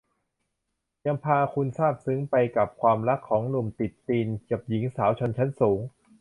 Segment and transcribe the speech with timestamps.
[1.05, 5.79] ยังพาคุณซาบซึ้งไปกับความรักของหนุ่มติดดินกับหญิงสาวชนชั้นสูง